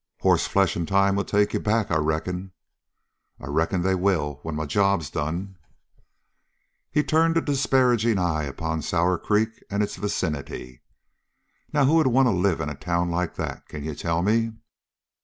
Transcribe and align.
"Hossflesh 0.23 0.75
and 0.75 0.87
time 0.87 1.15
will 1.15 1.23
take 1.23 1.53
you 1.53 1.59
back, 1.59 1.91
I 1.91 1.97
reckon." 1.99 2.53
"I 3.39 3.45
reckon 3.45 3.83
they 3.83 3.93
will, 3.93 4.39
when 4.41 4.55
my 4.55 4.65
job's 4.65 5.11
done." 5.11 5.59
He 6.89 7.03
turned 7.03 7.37
a 7.37 7.41
disparaging 7.41 8.17
eye 8.17 8.45
upon 8.45 8.81
Sour 8.81 9.19
Creek 9.19 9.63
and 9.69 9.83
its 9.83 9.97
vicinity. 9.97 10.81
"Now, 11.71 11.85
who 11.85 11.97
would 11.97 12.07
want 12.07 12.25
to 12.25 12.31
live 12.31 12.61
in 12.61 12.69
a 12.69 12.73
town 12.73 13.11
like 13.11 13.35
that, 13.35 13.67
can 13.67 13.83
you 13.83 13.93
tell 13.93 14.23
me?" 14.23 14.53